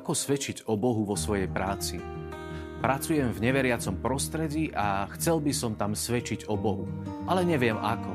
[0.00, 2.00] ako svedčiť o Bohu vo svojej práci.
[2.80, 6.88] Pracujem v neveriacom prostredí a chcel by som tam svedčiť o Bohu,
[7.28, 8.12] ale neviem ako.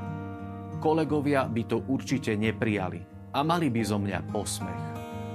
[0.81, 3.05] Kolegovia by to určite neprijali
[3.37, 4.83] a mali by zo mňa posmech.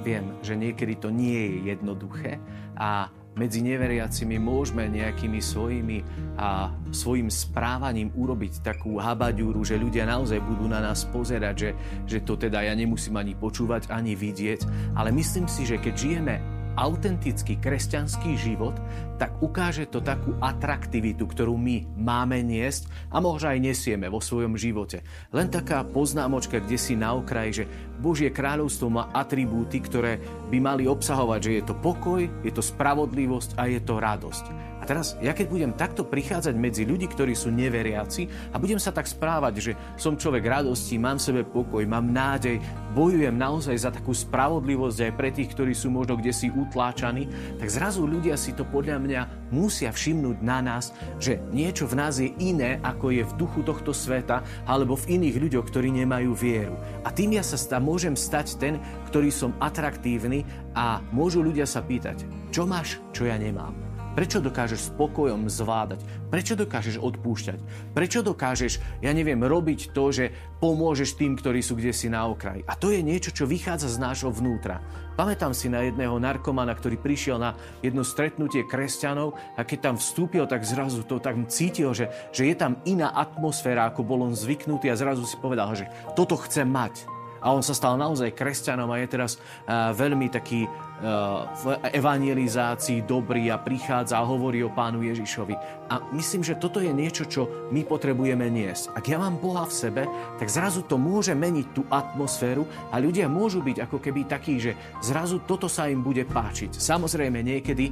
[0.02, 2.42] Viem, že niekedy to nie je jednoduché
[2.74, 3.06] a
[3.40, 6.04] medzi neveriacimi môžeme nejakými svojimi
[6.36, 11.70] a svojim správaním urobiť takú habaďúru, že ľudia naozaj budú na nás pozerať, že,
[12.04, 14.92] že to teda ja nemusím ani počúvať, ani vidieť.
[14.92, 18.72] Ale myslím si, že keď žijeme autentický kresťanský život,
[19.20, 24.56] tak ukáže to takú atraktivitu, ktorú my máme niesť a možno aj nesieme vo svojom
[24.56, 25.04] živote.
[25.28, 27.64] Len taká poznámočka, kde si na okraji, že
[28.00, 30.16] Božie kráľovstvo má atribúty, ktoré
[30.48, 34.44] by mali obsahovať, že je to pokoj, je to spravodlivosť a je to radosť.
[34.80, 38.90] A teraz, ja keď budem takto prichádzať medzi ľudí, ktorí sú neveriaci a budem sa
[38.90, 42.56] tak správať, že som človek radosti, mám v sebe pokoj, mám nádej,
[42.96, 47.28] bojujem naozaj za takú spravodlivosť aj pre tých, ktorí sú možno kde si utláčaní,
[47.60, 49.20] tak zrazu ľudia si to podľa mňa
[49.52, 53.92] musia všimnúť na nás, že niečo v nás je iné, ako je v duchu tohto
[53.92, 56.74] sveta alebo v iných ľuďoch, ktorí nemajú vieru.
[57.04, 58.80] A tým ja sa stá, môžem stať ten,
[59.12, 63.89] ktorý som atraktívny a môžu ľudia sa pýtať, čo máš, čo ja nemám.
[64.20, 66.04] Prečo dokážeš spokojom zvládať?
[66.28, 67.56] Prečo dokážeš odpúšťať?
[67.96, 70.28] Prečo dokážeš, ja neviem, robiť to, že
[70.60, 72.60] pomôžeš tým, ktorí sú kde si na okraji?
[72.68, 74.84] A to je niečo, čo vychádza z nášho vnútra.
[75.16, 80.44] Pamätám si na jedného narkomana, ktorý prišiel na jedno stretnutie kresťanov a keď tam vstúpil,
[80.44, 84.92] tak zrazu to tak cítil, že, že je tam iná atmosféra, ako bol on zvyknutý
[84.92, 87.08] a zrazu si povedal, že toto chce mať.
[87.40, 90.68] A on sa stal naozaj kresťanom a je teraz uh, veľmi taký
[91.00, 91.64] v
[91.96, 95.56] evangelizácii dobrý a prichádza a hovorí o pánu Ježišovi.
[95.88, 98.92] A myslím, že toto je niečo, čo my potrebujeme niesť.
[98.92, 100.02] Ak ja mám Boha v sebe,
[100.36, 104.76] tak zrazu to môže meniť tú atmosféru a ľudia môžu byť ako keby takí, že
[105.00, 106.76] zrazu toto sa im bude páčiť.
[106.76, 107.90] Samozrejme, niekedy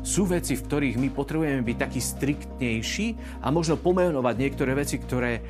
[0.00, 3.06] sú veci, v ktorých my potrebujeme byť takí striktnejší
[3.44, 5.40] a možno pomenovať niektoré veci, ktoré e,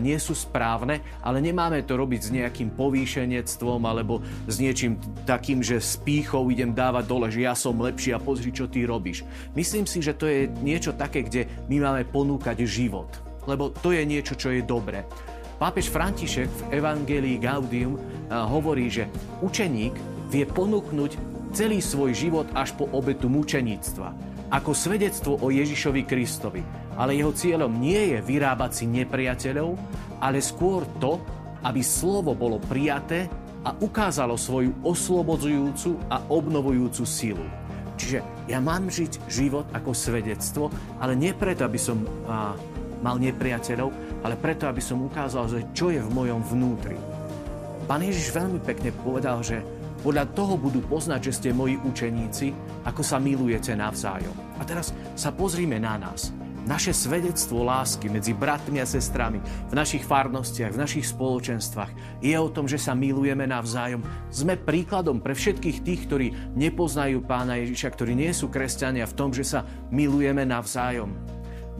[0.00, 4.96] nie sú správne, ale nemáme to robiť s nejakým povýšenectvom alebo s niečím
[5.26, 8.84] takým, že spí pýchou idem dávať dole, že ja som lepší a pozri, čo ty
[8.84, 9.24] robíš.
[9.56, 13.08] Myslím si, že to je niečo také, kde my máme ponúkať život.
[13.48, 15.08] Lebo to je niečo, čo je dobré.
[15.56, 17.96] Pápež František v Evangelii Gaudium
[18.28, 19.08] hovorí, že
[19.40, 19.96] učeník
[20.28, 21.16] vie ponúknuť
[21.56, 24.12] celý svoj život až po obetu mučeníctva,
[24.52, 26.60] ako svedectvo o Ježišovi Kristovi.
[27.00, 29.80] Ale jeho cieľom nie je vyrábať si nepriateľov,
[30.20, 31.16] ale skôr to,
[31.64, 37.46] aby slovo bolo prijaté a ukázalo svoju oslobodzujúcu a obnovujúcu silu.
[37.94, 38.18] Čiže
[38.50, 40.66] ja mám žiť život ako svedectvo,
[40.98, 42.58] ale nie preto, aby som a,
[42.98, 43.90] mal nepriateľov,
[44.26, 46.98] ale preto, aby som ukázal, že čo je v mojom vnútri.
[47.86, 49.62] Pán Ježiš veľmi pekne povedal, že
[50.02, 52.50] podľa toho budú poznať, že ste moji učeníci,
[52.82, 54.34] ako sa milujete navzájom.
[54.58, 56.34] A teraz sa pozrime na nás.
[56.62, 62.46] Naše svedectvo lásky medzi bratmi a sestrami v našich farnostiach, v našich spoločenstvách je o
[62.54, 63.98] tom, že sa milujeme navzájom.
[64.30, 69.34] Sme príkladom pre všetkých tých, ktorí nepoznajú pána Ježiša, ktorí nie sú kresťania v tom,
[69.34, 71.10] že sa milujeme navzájom.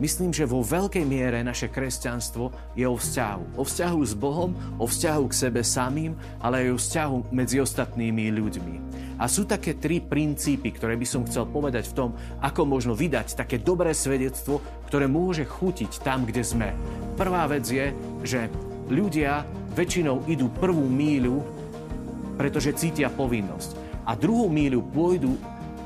[0.03, 3.55] Myslím, že vo veľkej miere naše kresťanstvo je o vzťahu.
[3.55, 4.51] O vzťahu s Bohom,
[4.81, 6.11] o vzťahu k sebe samým,
[6.43, 8.75] ale aj o vzťahu medzi ostatnými ľuďmi.
[9.21, 12.09] A sú také tri princípy, ktoré by som chcel povedať v tom,
[12.41, 16.73] ako možno vydať také dobré svedectvo, ktoré môže chutiť tam, kde sme.
[17.13, 17.93] Prvá vec je,
[18.25, 18.49] že
[18.89, 21.41] ľudia väčšinou idú prvú míľu,
[22.37, 24.01] pretože cítia povinnosť.
[24.03, 25.37] A druhú míľu pôjdu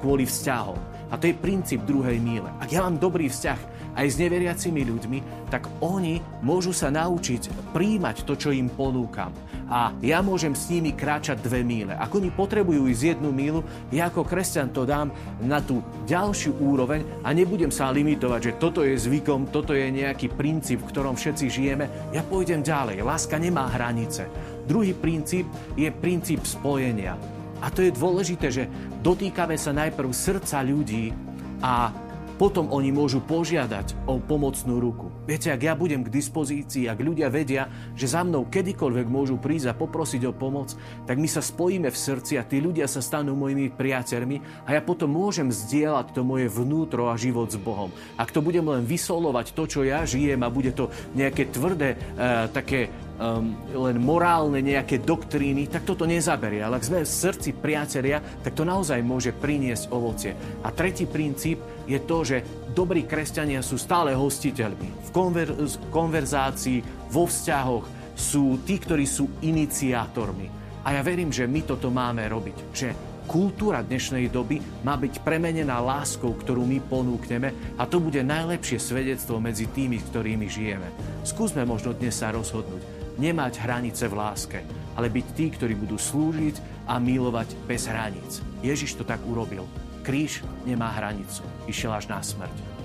[0.02, 0.80] kvôli vzťahom.
[1.08, 2.52] A to je princíp druhej míle.
[2.60, 8.24] Ak ja mám dobrý vzťah aj s neveriacimi ľuďmi, tak oni môžu sa naučiť príjmať
[8.24, 9.34] to, čo im ponúkam.
[9.68, 11.92] A ja môžem s nimi kráčať dve míle.
[11.92, 15.12] Ak oni potrebujú ísť jednu mílu, ja ako kresťan to dám
[15.44, 20.32] na tú ďalšiu úroveň a nebudem sa limitovať, že toto je zvykom, toto je nejaký
[20.32, 21.92] princíp, v ktorom všetci žijeme.
[22.16, 23.04] Ja pôjdem ďalej.
[23.04, 24.32] Láska nemá hranice.
[24.64, 27.20] Druhý princíp je princíp spojenia.
[27.60, 28.70] A to je dôležité, že
[29.02, 31.12] dotýkame sa najprv srdca ľudí
[31.60, 31.90] a
[32.38, 35.10] potom oni môžu požiadať o pomocnú ruku.
[35.26, 37.66] Viete, ak ja budem k dispozícii, ak ľudia vedia,
[37.98, 40.78] že za mnou kedykoľvek môžu prísť a poprosiť o pomoc,
[41.10, 44.82] tak my sa spojíme v srdci a tí ľudia sa stanú mojimi priateľmi a ja
[44.86, 47.90] potom môžem zdieľať to moje vnútro a život s Bohom.
[48.16, 52.46] Ak to budem len vysolovať to, čo ja žijem a bude to nejaké tvrdé, uh,
[52.54, 56.62] také um, len morálne nejaké doktríny, tak toto nezaberie.
[56.62, 60.34] Ale ak sme v srdci priatelia, tak to naozaj môže priniesť ovocie.
[60.64, 61.60] A tretí princíp
[61.90, 62.38] je to, že
[62.72, 64.90] dobrí kresťania sú stále hostiteľmi.
[65.06, 65.58] V konver-
[65.90, 67.86] konverzácii, vo vzťahoch
[68.18, 70.50] sú tí, ktorí sú iniciátormi.
[70.88, 72.58] A ja verím, že my toto máme robiť.
[72.72, 72.90] Že
[73.28, 79.44] Kultúra dnešnej doby má byť premenená láskou, ktorú my ponúkneme a to bude najlepšie svedectvo
[79.44, 80.88] medzi tými, ktorými žijeme.
[81.28, 82.80] Skúsme možno dnes sa rozhodnúť,
[83.18, 84.60] nemať hranice v láske,
[84.94, 88.42] ale byť tí, ktorí budú slúžiť a milovať bez hraníc.
[88.62, 89.66] Ježiš to tak urobil.
[90.06, 91.44] Kríž nemá hranicu.
[91.68, 92.77] Išiel až na smrť.